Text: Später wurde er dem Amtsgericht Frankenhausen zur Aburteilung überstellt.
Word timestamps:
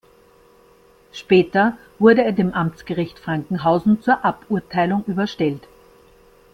Später 1.11 1.77
wurde 1.99 2.23
er 2.23 2.31
dem 2.31 2.55
Amtsgericht 2.55 3.19
Frankenhausen 3.19 4.01
zur 4.01 4.25
Aburteilung 4.25 5.03
überstellt. 5.05 5.67